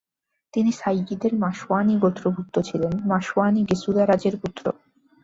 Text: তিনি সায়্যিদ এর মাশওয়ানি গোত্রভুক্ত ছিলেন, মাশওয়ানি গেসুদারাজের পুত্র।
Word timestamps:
তিনি 0.53 0.71
সায়্যিদ 0.71 1.21
এর 1.25 1.33
মাশওয়ানি 1.35 1.95
গোত্রভুক্ত 1.97 2.55
ছিলেন, 2.59 2.93
মাশওয়ানি 3.05 3.61
গেসুদারাজের 3.69 4.35
পুত্র। 4.41 4.65